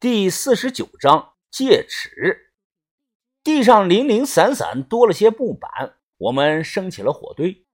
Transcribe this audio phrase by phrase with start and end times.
[0.00, 2.52] 第四十九章戒尺。
[3.42, 7.66] 地上零零散散多了些木板，我们升起了火堆。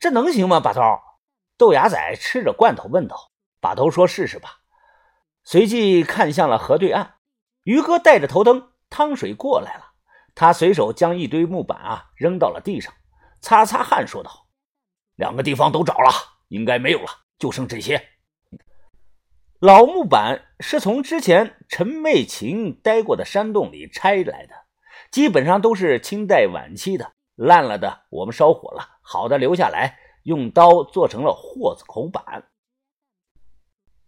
[0.00, 0.58] 这能行吗？
[0.58, 0.80] 把头，
[1.58, 3.30] 豆芽仔吃着罐头问道。
[3.60, 4.60] 把头说：“试试吧。”
[5.44, 7.16] 随即看向了河对岸，
[7.64, 9.92] 于哥带着头灯，汤水过来了。
[10.34, 12.94] 他随手将一堆木板啊扔到了地上，
[13.42, 14.48] 擦擦汗，说道
[15.16, 16.10] ：“两个地方都找了，
[16.48, 18.12] 应该没有了，就剩这些。”
[19.60, 24.54] 老木板是从之前陈媚琴待过的山洞里拆来的，
[25.10, 32.44] 基本上都是清代晚期的，烂了的我们烧火了，好的留下来，用刀做成了货子口板。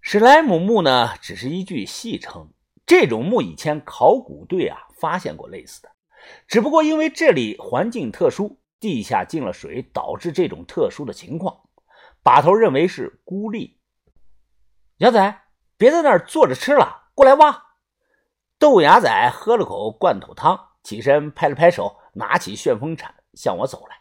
[0.03, 2.51] 史莱姆木呢，只是一句戏称。
[2.85, 5.91] 这种木以前考古队啊发现过类似的，
[6.47, 11.59] 只不过因为这里环境特殊，地下进了水，导致这种特殊的情况。
[12.23, 13.78] 把头认为是孤立。
[14.99, 15.43] 牙仔，
[15.77, 17.67] 别在那儿坐着吃了，过来挖。
[18.59, 23.97] 豆芽仔喝了口罐头汤，起身拍了拍手，拿起旋风铲向我走来。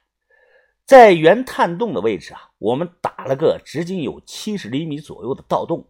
[0.88, 5.88] 在原探洞的位置啊，我们打了个直径有七十厘米左右的盗洞。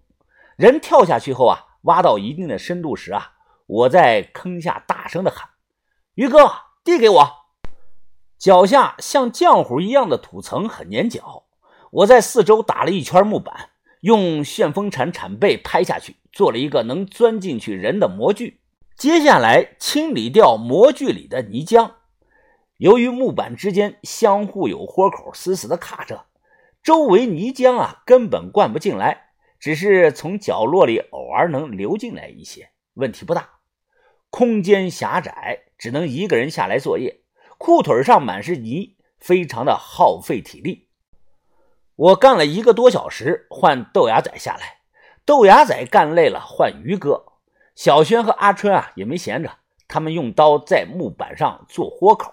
[0.57, 3.31] 人跳下去后啊，挖到一定的深度时啊，
[3.65, 5.47] 我在坑下大声的喊
[6.15, 6.51] ：“于哥，
[6.83, 7.31] 递给我！”
[8.37, 11.45] 脚下像浆糊一样的土层很粘脚，
[11.91, 13.69] 我在四周打了一圈木板。
[14.01, 18.59] 用旋风铲铲背拍下去，做了一个能钻进去人的模具。
[18.95, 21.91] 接下来清理掉模具里的泥浆。
[22.77, 26.25] 由于木板之间相互有豁口，死死的卡着，
[26.83, 33.49] 周围泥浆啊根本灌不进来，只是从角落里偶尔能流进来一些，问题不大。
[34.29, 37.21] 空间狭窄，只能一个人下来作业，
[37.57, 40.86] 裤腿上满是泥，非常的耗费体力。
[41.97, 44.77] 我干了一个多小时，换豆芽仔下来。
[45.25, 47.33] 豆芽仔干累了，换于哥。
[47.75, 49.51] 小轩和阿春啊也没闲着，
[49.87, 52.31] 他们用刀在木板上做豁口。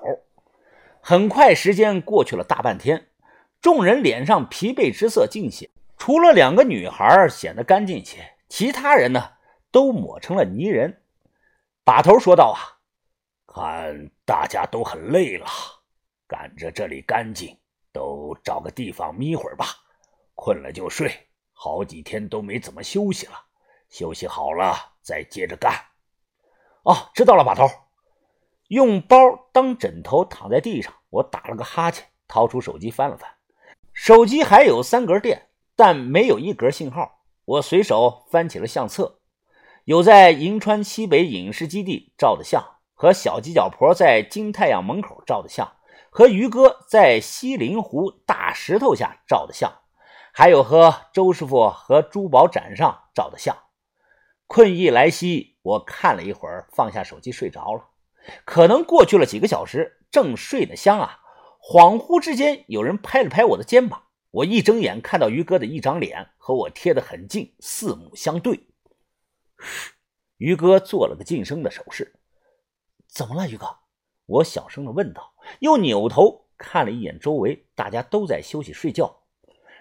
[1.01, 3.09] 很快，时间过去了大半天，
[3.61, 9.33] 众人脸上疲惫之色尽显，除了两个女孩显得干净些，其他人呢
[9.71, 11.03] 都抹成了泥人。
[11.85, 12.55] 把头说道
[13.49, 15.47] ：“啊，看大家都很累了，
[16.27, 17.57] 赶着这里干净。”
[18.43, 19.67] 找个地方眯会儿吧，
[20.35, 21.29] 困了就睡。
[21.53, 23.35] 好几天都没怎么休息了，
[23.89, 25.73] 休息好了再接着干。
[26.83, 27.69] 哦，知道了，把头。
[28.69, 29.17] 用包
[29.53, 33.31] 当枕头躺在地上，我打了个哈欠，掏出手机翻了翻，
[33.93, 37.23] 手机还有三格电，但没有一格信号。
[37.45, 39.21] 我随手翻起了相册，
[39.85, 42.63] 有在银川西北影视基地照的相，
[42.95, 45.77] 和小鸡脚婆在金太阳门口照的相。
[46.17, 49.81] 和于哥在西林湖大石头下照的相，
[50.33, 53.59] 还有和周师傅和珠宝展上照的相。
[54.47, 57.89] 困意来袭，我看了一会儿，放下手机睡着了。
[58.45, 61.19] 可能过去了几个小时，正睡得香啊，
[61.61, 64.05] 恍惚之间有人拍了拍我的肩膀。
[64.31, 68.69] 我一睁眼，看到于哥的一张脸和我贴得很近，四目相对。
[70.37, 72.21] 于哥做了个噤声的手势。
[73.09, 73.67] 怎么了，于哥？
[74.27, 79.23] 我小声的问道，又扭头看了一眼周围，大家都在休息睡觉。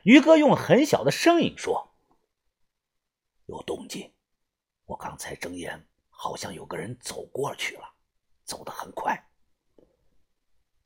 [0.03, 1.95] 于哥用很小的声音说
[3.47, 4.13] ：“有动静，
[4.85, 7.93] 我刚才睁眼，好像有个人走过去了，
[8.43, 9.29] 走得很快。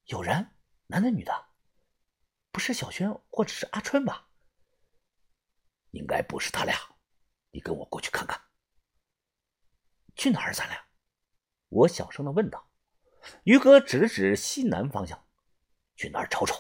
[0.06, 0.52] 有人，
[0.86, 1.46] 男的女的？
[2.52, 4.30] 不是小轩或者是阿春吧？
[5.92, 6.76] 应该不是他俩。
[7.50, 8.40] 你跟我过去看看。
[10.16, 10.54] 去哪儿？
[10.54, 10.80] 咱俩？”
[11.70, 12.67] 我小声的问道。
[13.44, 15.20] 于哥指指西南方向，
[15.96, 16.56] 去那儿瞅瞅。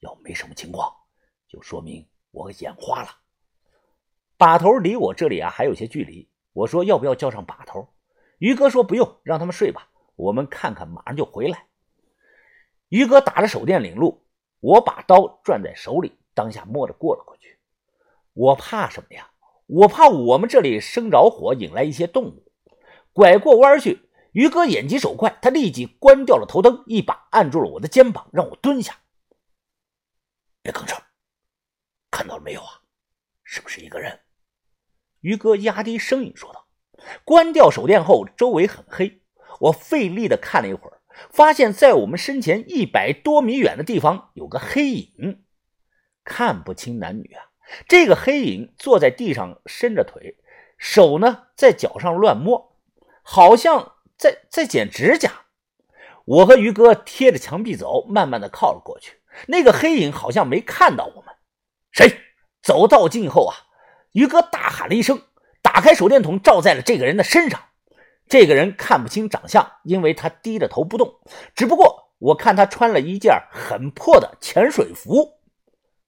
[0.00, 0.92] 要没什么情况，
[1.48, 3.08] 就说明我眼花了。
[4.36, 6.28] 把头离我这里啊还有些距离。
[6.52, 7.88] 我说要不要叫上把头？
[8.38, 9.90] 于哥说不用，让他们睡吧。
[10.14, 11.66] 我们看看，马上就回来。
[12.88, 14.24] 于哥打着手电领路，
[14.60, 17.58] 我把刀攥在手里，当下摸着过了过去。
[18.32, 19.30] 我怕什么呀？
[19.66, 22.52] 我怕我们这里生着火，引来一些动物。
[23.12, 24.07] 拐过弯去。
[24.32, 28.98] 于哥眼疾手快，他立即关掉了头灯，一把按住了我的肩膀，让我蹲下。
[30.62, 31.00] 别吭声，
[32.10, 32.82] 看到了没有啊？
[33.42, 34.20] 是不是一个人？
[35.20, 36.68] 于哥压低声音说道。
[37.24, 39.22] 关掉手电后，周围很黑，
[39.60, 45.44] 我费力的看了一会儿，发现在我们身前一百多米远的地方有个黑影，
[46.22, 47.44] 看不清男女啊。
[47.86, 50.36] 这个黑影坐在地上，伸着腿，
[50.76, 52.76] 手呢在脚上乱摸，
[53.22, 53.94] 好像。
[54.18, 55.30] 在在剪指甲，
[56.24, 59.20] 我和于哥贴着墙壁走，慢慢的靠了过去。
[59.46, 61.34] 那个黑影好像没看到我们。
[61.92, 62.20] 谁？
[62.60, 63.54] 走到近后啊，
[64.12, 65.22] 于哥大喊了一声，
[65.62, 67.62] 打开手电筒照在了这个人的身上。
[68.28, 71.20] 这个人看不清长相，因为他低着头不动。
[71.54, 75.38] 只不过我看他穿了一件很破的潜水服。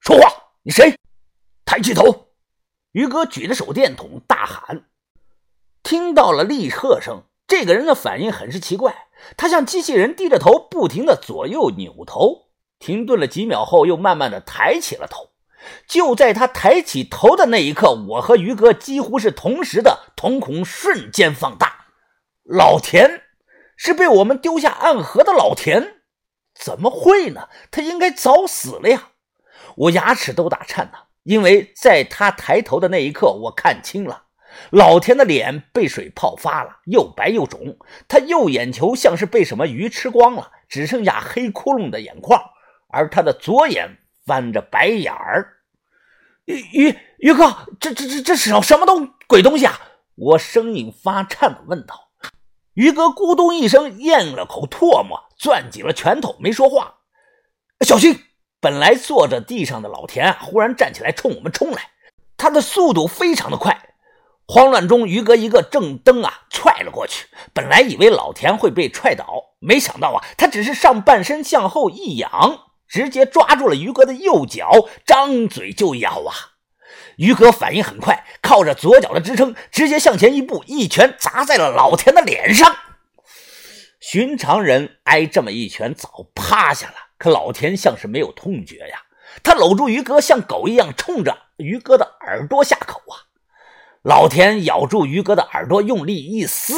[0.00, 0.28] 说话，
[0.62, 0.98] 你谁？
[1.64, 2.32] 抬起头！
[2.92, 4.84] 于哥举着手电筒大喊。
[5.84, 12.46] 听到了厉喝声，这个人的反应很是奇怪，他像机器人低着头，不停的左右扭头，
[12.78, 15.30] 停顿了几秒后，又慢慢的抬起了头。
[15.88, 21.86] 就在他抬起头的那一刻，我和于哥几乎是同时的瞳孔瞬间放大。
[22.44, 23.24] 老田
[23.76, 26.02] 是被我们丢下暗河的老田，
[26.54, 27.48] 怎么会呢？
[27.72, 29.08] 他应该早死了呀！
[29.76, 34.26] 我牙齿都打颤了，因为在他抬头的那一刻，我看清了
[34.70, 37.76] 老田的脸被水泡发了，又白又肿。
[38.08, 42.40] 他右眼球像是被什么鱼吃光了，只剩下黑窟窿的眼眶，
[42.88, 45.56] 而他的左眼翻着白眼儿。
[46.46, 49.80] 鱼鱼鱼哥，这这这这是什么东鬼东西啊？
[50.16, 52.10] 我声音发颤的问道。
[52.74, 56.96] 鱼哥咕咚一声咽了口唾沫，攥紧了拳头，没说话。
[57.80, 58.18] 小心！
[58.60, 61.90] 本来坐着地上的老田啊，忽然站起来冲我们冲来，
[62.36, 63.89] 他的速度非常的快。
[64.52, 67.28] 慌乱中，于哥一个正蹬啊，踹了过去。
[67.54, 76.58] 本来以为老田会被踹倒，没想到啊，他只是上半身向后一仰，直接抓住了于哥的右脚，张嘴就咬啊。
[77.16, 82.74] 于哥反应很快，靠着左脚的支撑，直接向前一步，一拳砸在了老田的脸上。
[84.00, 89.02] 寻常人挨这么一拳早趴下了，可老田像是没有痛觉呀。
[89.44, 93.29] 他搂住于哥，像狗一样冲着于哥的耳朵下口啊！
[94.02, 96.74] 老田咬住于哥的耳朵，用力一撕，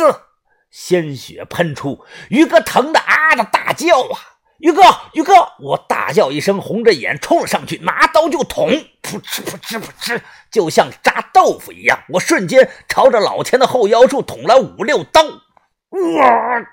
[0.70, 4.18] 鲜血喷出，于哥疼得啊的大叫啊！
[4.58, 4.82] 于哥，
[5.12, 5.34] 于哥！
[5.60, 8.70] 我大叫一声，红着眼冲了上去，拿刀就捅，
[9.02, 10.20] 噗嗤噗嗤噗嗤，
[10.50, 12.02] 就像炸豆腐一样。
[12.08, 15.22] 我瞬间朝着老田的后腰处捅了五六刀。
[15.22, 16.66] 哇！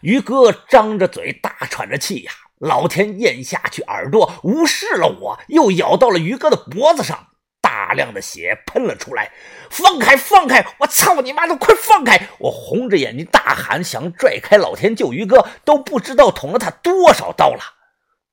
[0.00, 2.32] 于哥张着嘴，大喘着气呀。
[2.58, 7.26] 老田咽下去耳朵，无视了我，又咬到了于哥的脖子上。
[7.74, 9.32] 大量的血喷了出来，
[9.68, 10.64] 放开，放开！
[10.78, 12.28] 我操你妈的，快放开！
[12.38, 17.60] 我红着眼睛大喊，想拽开老田救于哥，都不知道捅了他多少刀了，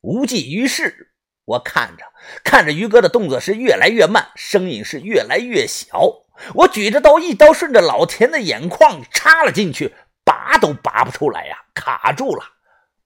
[0.02, 1.10] 无济于事。
[1.46, 2.06] 我看着
[2.46, 6.22] 看着于哥的动作是越来越慢，声音是越来越小。
[6.54, 12.44] 我举着刀，一刀顺着老田的眼眶插了进去，拔都拔不出来呀，卡住了。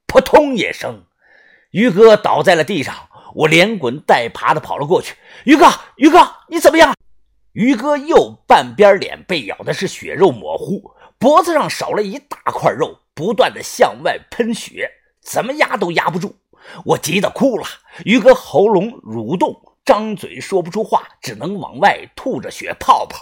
[0.05, 1.05] 扑通一声，
[1.71, 3.04] 于哥倒在了地上。
[3.35, 5.67] 我连滚带爬的跑了过去，于哥，
[5.97, 6.95] 于哥，你怎么样？
[7.51, 14.89] 于哥右半边脸被咬的是血肉模糊，脖子上少了一大块肉，不断的向外喷血，
[15.21, 16.37] 怎么压都压不住。
[16.85, 17.67] 我急得哭了。
[18.05, 19.53] 于哥喉咙蠕动，
[19.83, 23.19] 张嘴说不出话，只能往外吐着血泡泡。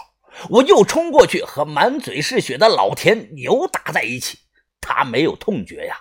[0.48, 4.38] 我又冲过去和满嘴是血的老田扭打在一起，
[4.80, 5.96] 他没有痛觉呀。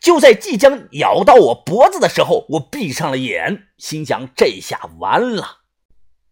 [0.00, 5.58] 就在即将咬到我脖子的时候，我闭上了眼，心想这下完了。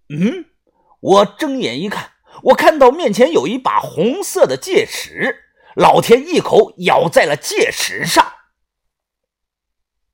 [0.09, 0.47] 嗯，
[1.01, 2.11] 我睁眼一看，
[2.45, 5.45] 我看到面前有一把红色的戒尺，
[5.75, 8.33] 老天一口咬在了戒尺上。